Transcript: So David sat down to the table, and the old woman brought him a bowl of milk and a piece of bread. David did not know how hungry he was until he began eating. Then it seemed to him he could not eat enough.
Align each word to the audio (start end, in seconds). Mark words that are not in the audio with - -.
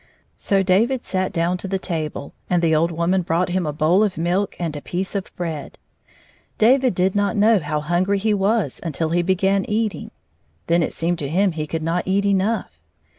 So 0.35 0.63
David 0.63 1.05
sat 1.05 1.31
down 1.31 1.57
to 1.59 1.67
the 1.67 1.77
table, 1.77 2.33
and 2.49 2.63
the 2.63 2.73
old 2.73 2.91
woman 2.91 3.21
brought 3.21 3.49
him 3.49 3.67
a 3.67 3.71
bowl 3.71 4.03
of 4.03 4.17
milk 4.17 4.55
and 4.57 4.75
a 4.75 4.81
piece 4.81 5.13
of 5.13 5.31
bread. 5.35 5.77
David 6.57 6.95
did 6.95 7.13
not 7.13 7.37
know 7.37 7.59
how 7.59 7.81
hungry 7.81 8.17
he 8.17 8.33
was 8.33 8.79
until 8.81 9.09
he 9.09 9.21
began 9.21 9.63
eating. 9.65 10.09
Then 10.65 10.81
it 10.81 10.91
seemed 10.93 11.19
to 11.19 11.29
him 11.29 11.51
he 11.51 11.67
could 11.67 11.83
not 11.83 12.07
eat 12.07 12.25
enough. 12.25 12.81